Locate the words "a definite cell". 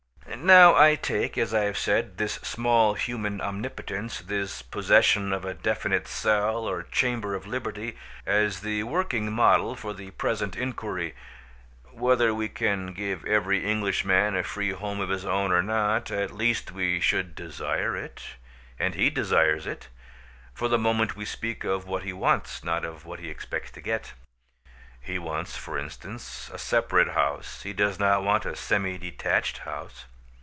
5.45-6.65